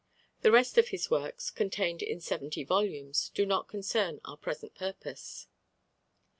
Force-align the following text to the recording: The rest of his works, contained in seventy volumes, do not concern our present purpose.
The 0.41 0.51
rest 0.51 0.79
of 0.79 0.87
his 0.87 1.11
works, 1.11 1.51
contained 1.51 2.01
in 2.01 2.19
seventy 2.21 2.63
volumes, 2.63 3.29
do 3.35 3.45
not 3.45 3.67
concern 3.67 4.19
our 4.25 4.35
present 4.35 4.73
purpose. 4.73 5.45